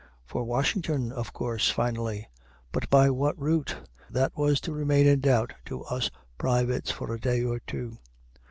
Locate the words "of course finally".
1.11-2.27